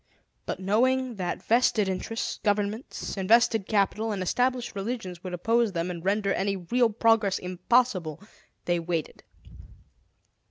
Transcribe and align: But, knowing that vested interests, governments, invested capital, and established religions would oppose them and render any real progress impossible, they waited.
But, 0.47 0.59
knowing 0.59 1.17
that 1.17 1.43
vested 1.43 1.87
interests, 1.87 2.39
governments, 2.43 3.15
invested 3.17 3.67
capital, 3.67 4.11
and 4.11 4.23
established 4.23 4.73
religions 4.75 5.23
would 5.23 5.31
oppose 5.35 5.73
them 5.73 5.91
and 5.91 6.03
render 6.03 6.33
any 6.33 6.55
real 6.57 6.89
progress 6.89 7.37
impossible, 7.37 8.19
they 8.65 8.79
waited. 8.79 9.21